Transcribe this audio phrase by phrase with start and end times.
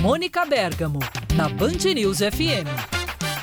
[0.00, 1.00] Mônica Bergamo,
[1.36, 2.66] na Band News FM.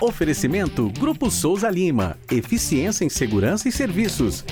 [0.02, 2.18] Oferecimento Grupo Souza Lima.
[2.32, 4.44] Eficiência em Segurança e Serviços.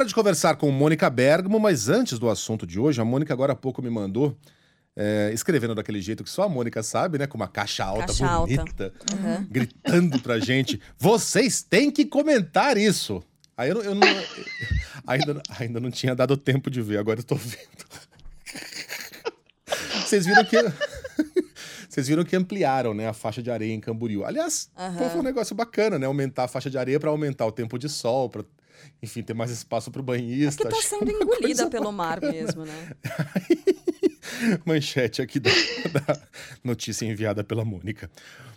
[0.00, 3.52] Hora de conversar com Mônica Bergamo, mas antes do assunto de hoje, a Mônica agora
[3.52, 4.34] há pouco me mandou
[4.96, 7.26] é, escrevendo daquele jeito que só a Mônica sabe, né?
[7.26, 8.92] Com uma caixa alta Caixa bonita, alta.
[9.14, 9.46] Uhum.
[9.50, 10.80] gritando pra gente.
[10.98, 13.22] Vocês têm que comentar isso.
[13.54, 14.08] Aí eu, não- eu não.
[15.06, 17.84] ainda, não- ainda não tinha dado tempo de ver, agora eu tô vendo.
[20.06, 20.56] Vocês viram que.
[21.90, 24.24] Vocês viram que ampliaram, né, a faixa de areia em Camboriú.
[24.24, 25.10] Aliás, Aham.
[25.10, 26.06] foi um negócio bacana, né?
[26.06, 28.42] Aumentar a faixa de areia para aumentar o tempo de sol, para
[29.02, 30.64] enfim, ter mais espaço pro banhista.
[30.64, 32.90] Que tá Achei sendo engolida pelo mar mesmo, né?
[34.64, 35.50] Manchete aqui da,
[35.92, 36.20] da
[36.62, 38.10] notícia enviada pela Mônica.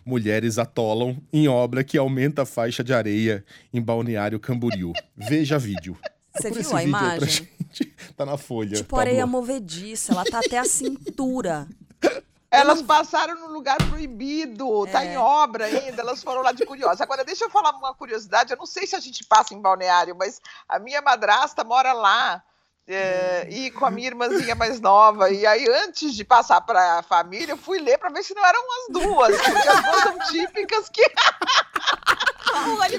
[0.05, 3.43] Mulheres atolam em obra que aumenta a faixa de areia
[3.73, 4.91] em Balneário Camboriú.
[5.15, 5.97] Veja vídeo.
[6.35, 7.47] Você Procura viu a imagem?
[8.17, 8.75] Tá na folha.
[8.75, 9.01] Tipo Pablo.
[9.01, 11.67] areia movediça, ela tá até a cintura.
[12.55, 15.13] Elas passaram num lugar proibido, tá É.
[15.13, 17.03] em obra ainda, elas foram lá de curiosa.
[17.03, 20.15] Agora, deixa eu falar uma curiosidade, eu não sei se a gente passa em balneário,
[20.15, 22.43] mas a minha madrasta mora lá.
[22.85, 25.29] é, e com a minha irmãzinha mais nova.
[25.31, 28.45] E aí, antes de passar para a família, eu fui ler para ver se não
[28.45, 31.01] eram as duas, porque as duas são típicas que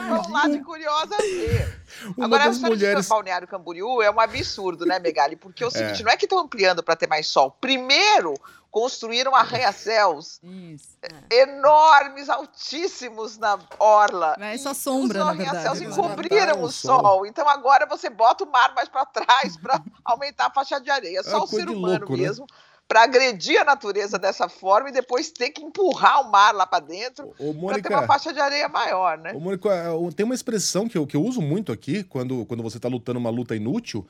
[0.08, 1.80] vão lá de curiosa ver.
[2.16, 5.36] Uma Agora, a das história mulheres- de Balneário Camboriú é um absurdo, né, Megali?
[5.36, 6.04] Porque é o seguinte, É.
[6.04, 7.50] não é que estão ampliando para ter mais sol.
[7.60, 8.34] Primeiro,
[8.74, 10.98] construíram arranha-céus Isso.
[11.30, 14.34] enormes, altíssimos na orla.
[14.40, 15.80] É só sombra, os arranha-céus.
[15.80, 17.00] Eles encobriram mataram o sol.
[17.00, 17.26] sol.
[17.26, 21.20] Então agora você bota o mar mais para trás para aumentar a faixa de areia.
[21.20, 22.24] É Só uma o ser humano louco, né?
[22.24, 22.46] mesmo.
[22.88, 26.84] Para agredir a natureza dessa forma e depois ter que empurrar o mar lá para
[26.84, 27.32] dentro
[27.64, 29.34] para ter uma faixa de areia maior, né?
[29.34, 29.86] Ô, Mônica, é,
[30.16, 33.20] tem uma expressão que eu, que eu uso muito aqui, quando, quando você tá lutando
[33.20, 34.04] uma luta inútil,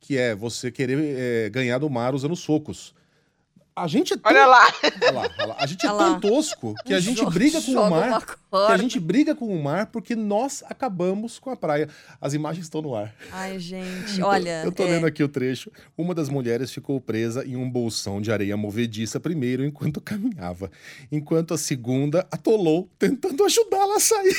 [0.00, 2.98] que é você querer é, ganhar do mar usando socos.
[3.82, 4.66] A gente é tão, Olha lá.
[5.02, 5.56] Olha lá, olha lá.
[5.58, 6.20] A gente é Olha tão lá.
[6.20, 8.24] tosco que a gente briga com o mar.
[8.26, 11.88] Que a gente briga com o mar porque nós acabamos com a praia.
[12.20, 13.14] As imagens estão no ar.
[13.32, 14.62] Ai, gente, olha.
[14.64, 15.70] Eu tô é, lendo aqui o trecho.
[15.96, 20.70] Uma das mulheres ficou presa em um bolsão de areia movediça primeiro enquanto caminhava,
[21.12, 24.36] enquanto a segunda atolou tentando ajudá-la a sair.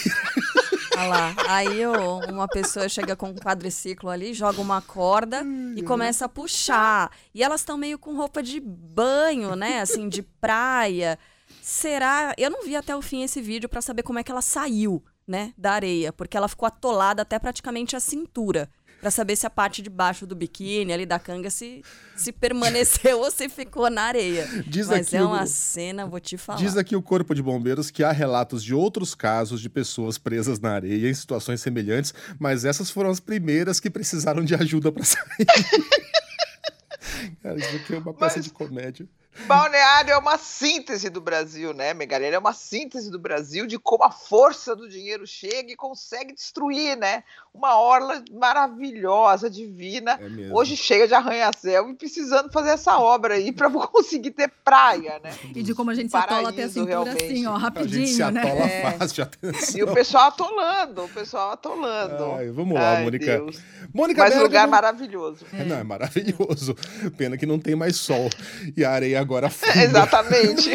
[0.98, 1.36] Olha lá.
[1.48, 5.46] Aí ó, uma pessoa chega com um quadriciclo ali, joga uma corda
[5.76, 7.12] e começa a puxar.
[7.34, 9.82] E elas estão meio com roupa de banho, né?
[9.82, 11.18] Assim, de praia.
[11.62, 12.34] Será?
[12.38, 15.04] Eu não vi até o fim esse vídeo pra saber como é que ela saiu,
[15.28, 18.70] né, da areia, porque ela ficou atolada até praticamente a cintura.
[19.00, 21.82] Pra saber se a parte de baixo do biquíni, ali da canga, se,
[22.18, 24.46] se permaneceu ou se ficou na areia.
[24.68, 26.60] Diz Mas aqui é o- uma cena, vou te falar.
[26.60, 30.60] Diz aqui o Corpo de Bombeiros que há relatos de outros casos de pessoas presas
[30.60, 35.06] na areia em situações semelhantes, mas essas foram as primeiras que precisaram de ajuda para
[35.06, 35.46] sair.
[37.42, 39.08] Cara, isso aqui é uma peça Mas- de comédia.
[39.48, 42.36] Balneário é uma síntese do Brasil, né, Megalera?
[42.36, 46.98] É uma síntese do Brasil de como a força do dinheiro chega e consegue destruir,
[46.98, 47.24] né?
[47.54, 53.52] Uma orla maravilhosa, divina, É hoje cheia de arranha-céu e precisando fazer essa obra aí
[53.52, 55.32] para conseguir ter praia, né?
[55.56, 57.24] E de como a gente se atola até a Paraíso, cintura realmente.
[57.24, 58.42] assim, ó, A rapidinho, gente se né?
[58.42, 58.92] atola É.
[58.98, 59.80] fácil, atenção.
[59.80, 62.32] E o pessoal atolando, o pessoal atolando.
[62.34, 63.26] Ai, vamos lá, Ai, Mônica.
[63.26, 63.58] Deus.
[63.94, 65.46] Mônica Mas um lugar Bergamo- maravilhoso.
[65.66, 66.76] Não, é maravilhoso.
[67.18, 68.30] Pena que não tem mais sol.
[68.76, 69.84] E a areia agora afunda.
[69.84, 70.70] Exatamente.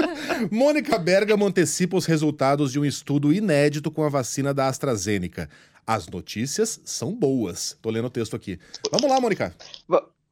[0.50, 5.48] Mônica Bergamo antecipa os resultados de um estudo inédito com a vacina da AstraZeneca.
[5.86, 7.76] As notícias são boas.
[7.82, 8.58] Tô lendo o texto aqui.
[8.90, 9.54] Vamos lá, Mônica.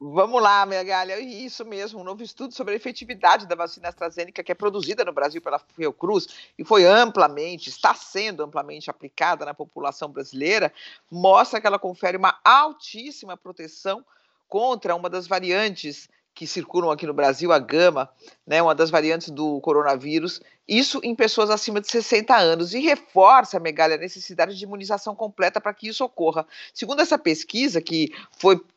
[0.01, 1.19] Vamos lá, minha galera.
[1.19, 5.11] Isso mesmo, um novo estudo sobre a efetividade da vacina AstraZeneca, que é produzida no
[5.11, 6.27] Brasil pela Fiocruz
[6.57, 10.71] e foi amplamente, está sendo amplamente aplicada na população brasileira,
[11.11, 14.05] mostra que ela confere uma altíssima proteção
[14.47, 16.07] contra uma das variantes
[16.39, 18.09] que circulam aqui no Brasil, a gama,
[18.47, 23.59] né, uma das variantes do coronavírus, isso em pessoas acima de 60 anos, e reforça,
[23.59, 26.47] Megalha, a necessidade de imunização completa para que isso ocorra.
[26.73, 28.13] Segundo essa pesquisa, que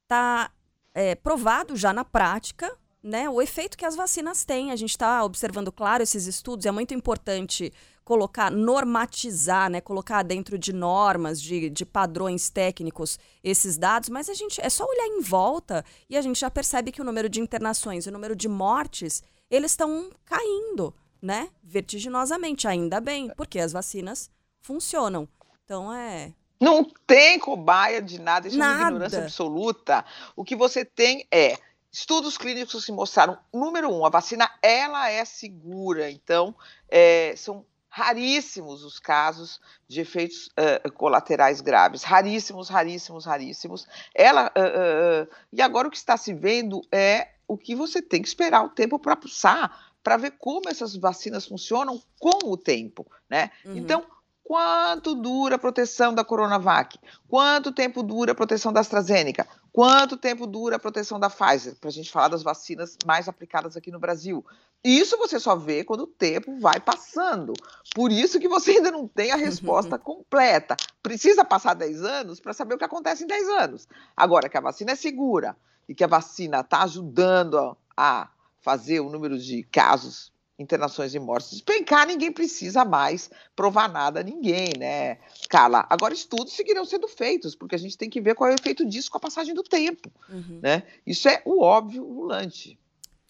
[0.09, 0.51] tá
[0.93, 4.73] é, provado já na prática né, o efeito que as vacinas têm.
[4.73, 6.67] A gente está observando, claro, esses estudos.
[6.67, 7.73] É muito importante
[8.07, 14.35] colocar, normatizar, né, colocar dentro de normas, de, de padrões técnicos esses dados, mas a
[14.35, 17.41] gente é só olhar em volta e a gente já percebe que o número de
[17.41, 21.49] internações e o número de mortes, eles estão caindo, né?
[21.65, 25.29] Vertiginosamente, ainda bem, porque as vacinas funcionam.
[25.65, 26.33] Então é.
[26.61, 28.73] Não tem cobaia de nada, isso nada.
[28.73, 30.05] é uma ignorância absoluta.
[30.37, 31.59] O que você tem é
[31.93, 36.55] Estudos clínicos que mostraram, número um, a vacina ela é segura, então
[36.91, 37.65] é, são
[37.97, 43.89] raríssimos os casos de efeitos uh, colaterais graves, raríssimos, raríssimos, raríssimos.
[44.15, 48.21] Ela uh, uh, e agora o que está se vendo é o que você tem
[48.21, 53.11] que esperar o tempo para passar, para ver como essas vacinas funcionam com o tempo,
[53.31, 53.51] né?
[53.65, 53.79] Uhum.
[53.79, 54.05] Então
[54.47, 56.97] Quanto dura a proteção da Coronavac?
[57.29, 59.45] Quanto tempo dura a proteção da AstraZeneca?
[59.73, 61.75] Quanto tempo dura a proteção da Pfizer?
[61.81, 64.47] Para a gente falar das vacinas mais aplicadas aqui no Brasil.
[64.85, 67.55] Isso você só vê quando o tempo vai passando.
[67.93, 70.77] Por isso que você ainda não tem a resposta completa.
[71.03, 73.89] Precisa passar 10 anos para saber o que acontece em 10 anos.
[74.17, 75.57] Agora, que a vacina é segura
[75.89, 81.51] e que a vacina está ajudando a fazer o número de casos internações e mortes
[81.51, 85.87] despencar, ninguém precisa mais provar nada a ninguém, né, Carla?
[85.91, 88.85] Agora, estudos seguirão sendo feitos, porque a gente tem que ver qual é o efeito
[88.87, 90.61] disso com a passagem do tempo, uhum.
[90.63, 90.83] né?
[91.07, 92.79] Isso é o óbvio, o lante.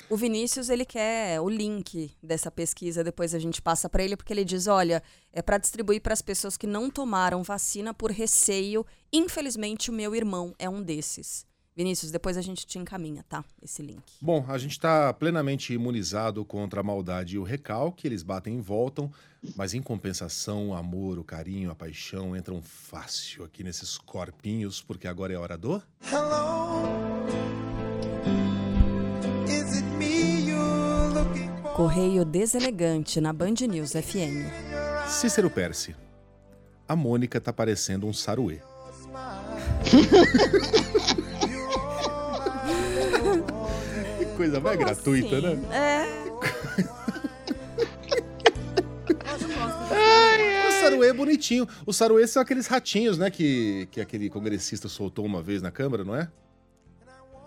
[0.09, 4.33] O Vinícius, ele quer o link dessa pesquisa, depois a gente passa para ele, porque
[4.33, 5.03] ele diz, olha,
[5.33, 8.87] é para distribuir para as pessoas que não tomaram vacina por receio.
[9.13, 11.45] Infelizmente, o meu irmão é um desses.
[11.77, 13.45] Vinícius, depois a gente te encaminha, tá?
[13.63, 14.03] Esse link.
[14.19, 18.61] Bom, a gente está plenamente imunizado contra a maldade e o recalque, eles batem e
[18.63, 19.13] voltam,
[19.55, 25.07] mas em compensação, o amor, o carinho, a paixão entram fácil aqui nesses corpinhos, porque
[25.07, 25.83] agora é hora do.
[26.11, 26.87] Hello.
[31.77, 34.49] Correio Deselegante na Band News FM.
[35.09, 35.95] Cícero Percy.
[36.89, 38.63] A Mônica tá parecendo um saruê.
[44.37, 45.57] coisa mais Como gratuita, assim?
[45.57, 45.63] né?
[45.73, 46.27] É.
[50.69, 51.67] o Saruê é bonitinho.
[51.87, 53.31] O Saruê são aqueles ratinhos, né?
[53.31, 56.31] Que, que aquele congressista soltou uma vez na Câmara, não é?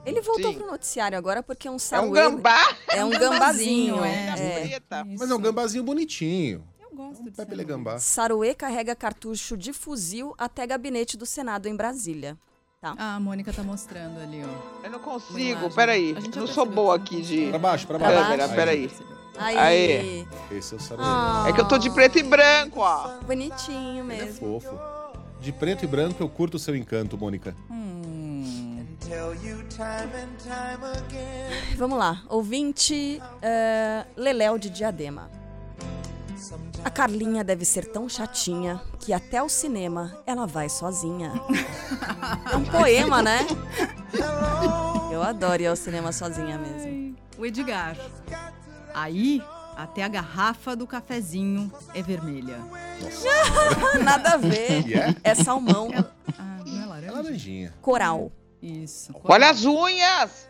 [0.05, 0.57] Ele voltou Sim.
[0.57, 2.19] pro noticiário agora porque é um saruê.
[2.19, 2.77] É um gambá?
[2.87, 4.79] É um gambazinho, é.
[4.79, 4.81] é.
[5.17, 6.63] Mas é um gambazinho bonitinho.
[6.81, 7.99] Eu gosto de Pepe Gambá.
[7.99, 12.37] Saruê carrega cartucho de fuzil até gabinete do Senado em Brasília.
[12.81, 12.95] Tá.
[12.97, 14.85] Ah, a Mônica tá mostrando ali, ó.
[14.85, 16.15] Eu não consigo, peraí.
[16.33, 17.47] Não sou boa aqui de.
[17.49, 18.21] Pra baixo, pra baixo.
[18.21, 18.89] Câmera, peraí.
[19.37, 19.57] Aí.
[19.57, 20.27] Aí.
[20.49, 21.03] Esse é o saruê.
[21.05, 21.45] Ah.
[21.49, 23.19] É que eu tô de preto e branco, ó.
[23.25, 24.23] Bonitinho mesmo.
[24.23, 24.79] Ele é fofo.
[25.41, 27.53] De preto e branco eu curto o seu encanto, Mônica.
[27.69, 28.85] Hum.
[31.77, 32.23] Vamos lá.
[32.29, 35.29] Ouvinte uh, Leléu de Diadema.
[36.83, 41.33] A Carlinha deve ser tão chatinha que até o cinema ela vai sozinha.
[42.51, 43.39] É um poema, né?
[45.11, 47.15] Eu adoro ir ao cinema sozinha mesmo.
[47.37, 47.97] O Edgar.
[48.93, 49.41] Aí,
[49.75, 52.57] até a garrafa do cafezinho é vermelha.
[54.03, 54.85] Nada a ver.
[54.87, 55.15] Yeah?
[55.23, 55.89] É salmão.
[55.93, 55.99] É,
[56.37, 57.07] ah, não é laranja?
[57.07, 57.73] É laranjinha.
[57.81, 58.31] Coral.
[58.61, 59.13] Isso.
[59.13, 59.35] Coral.
[59.35, 60.48] Olha as unhas!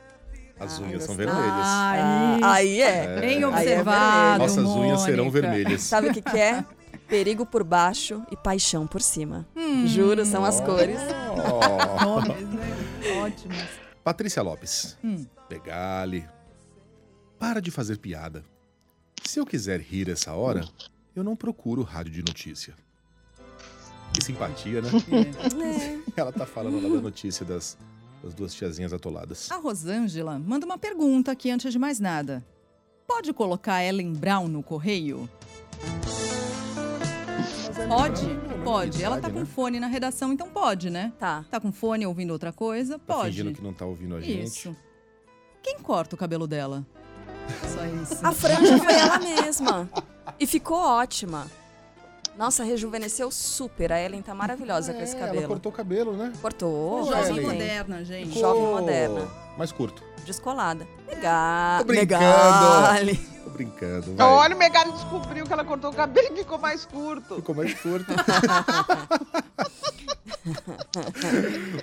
[0.59, 1.41] As ah, unhas são vermelhas.
[1.41, 3.05] Ah, aí é.
[3.05, 3.21] é.
[3.21, 4.35] Bem observado.
[4.35, 4.79] É Nossas Mônica.
[4.81, 5.81] unhas serão vermelhas.
[5.81, 6.65] Sabe o que, que é?
[7.07, 9.47] Perigo por baixo e paixão por cima.
[9.55, 9.87] Hum.
[9.87, 10.99] Juro, são as cores.
[11.31, 12.05] Oh.
[12.05, 13.21] Nomes, né?
[13.23, 13.57] Ótimos.
[14.03, 14.97] Patrícia Lopes.
[15.03, 15.25] Hum.
[15.47, 16.27] Pegale.
[17.39, 18.43] Para de fazer piada.
[19.23, 20.67] Se eu quiser rir essa hora,
[21.15, 22.73] eu não procuro rádio de notícia.
[24.13, 24.89] Que simpatia, né?
[25.11, 25.99] É.
[26.19, 27.77] Ela tá falando lá da notícia das
[28.23, 29.51] as duas tiazinhas atoladas.
[29.51, 32.43] A Rosângela manda uma pergunta aqui antes de mais nada.
[33.07, 35.29] Pode colocar Ellen Brown no correio?
[37.87, 38.21] Pode,
[38.63, 39.03] pode.
[39.03, 39.45] Ela tá com né?
[39.45, 41.13] fone na redação, então pode, né?
[41.17, 41.45] Tá.
[41.49, 42.99] Tá com fone ouvindo outra coisa?
[42.99, 43.29] Tá pode.
[43.31, 44.43] fingindo que não tá ouvindo a gente.
[44.43, 44.75] Isso.
[45.63, 46.85] Quem corta o cabelo dela?
[47.67, 48.25] Só isso.
[48.25, 49.89] A franja foi ela mesma.
[50.39, 51.47] E ficou ótima.
[52.39, 53.91] Nossa, rejuvenesceu super.
[53.91, 55.39] A Ellen tá maravilhosa com esse É, cabelo.
[55.39, 56.31] ela cortou o cabelo, né?
[56.41, 57.03] Cortou.
[57.05, 57.45] Jovem Ellen.
[57.45, 58.39] moderna, gente.
[58.39, 59.27] Jovem Ficou moderna.
[59.57, 60.01] Mais curto.
[60.25, 60.87] Descolada.
[61.05, 61.79] Legal.
[61.79, 62.23] Tô brincando.
[62.23, 63.17] Megali.
[63.43, 64.25] Tô brincando, vai.
[64.25, 67.35] Olha, o Megali descobriu que ela cortou o cabelo e ficou mais curto.
[67.35, 68.09] Ficou mais curto.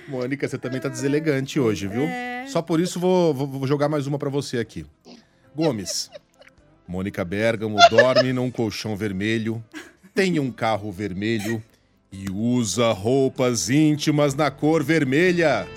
[0.08, 2.04] Mônica, você também tá deselegante hoje, viu?
[2.04, 2.46] É.
[2.48, 4.86] Só por isso vou, vou- vou jogar mais uma pra você aqui.
[5.54, 6.10] Gomes.
[6.88, 9.62] Mônica Bergamo dorme num colchão vermelho,
[10.16, 11.62] tem um carro vermelho
[12.10, 15.68] e usa roupas íntimas na cor vermelha.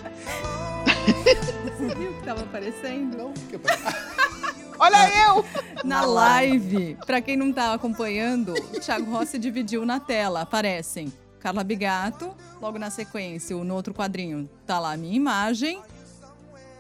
[1.06, 3.18] Você viu o que tava aparecendo?
[3.18, 3.60] Não, que-
[4.80, 5.46] Olha eu!
[5.84, 10.40] Na live, pra quem não tá acompanhando, o Thiago Rossi dividiu na tela.
[10.42, 15.82] Aparecem Carla Bigato, logo na sequência, no outro quadrinho tá lá a minha imagem,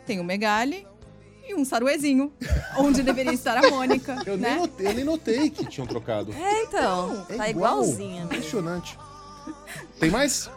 [0.05, 0.87] tem o Megali
[1.49, 2.31] e um saruezinho,
[2.77, 4.51] onde deveria estar a Mônica, Eu, né?
[4.51, 6.31] nem notei, eu nem notei que tinham trocado.
[6.33, 7.25] É, então.
[7.29, 7.81] É tá igual.
[7.81, 8.23] igualzinha.
[8.23, 8.97] Impressionante.
[9.99, 10.49] Tem mais?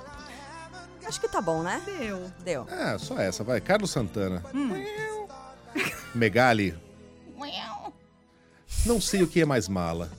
[1.07, 1.83] Acho que tá bom, né?
[1.85, 2.31] Deu.
[2.45, 2.67] Deu.
[2.69, 3.61] É, só essa, vai.
[3.61, 4.45] Carlos Santana.
[4.55, 4.71] Hum.
[6.15, 6.77] Megali.
[8.85, 10.11] Não sei o que é mais mala.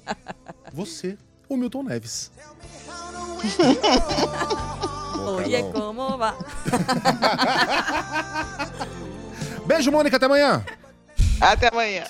[0.72, 1.18] Você
[1.50, 2.32] ou Milton Neves?
[5.26, 5.72] Oye, Carlão.
[5.74, 6.36] como va?
[9.74, 10.18] Beijo, Mônica.
[10.18, 10.64] Até amanhã.
[11.42, 12.04] Até amanhã.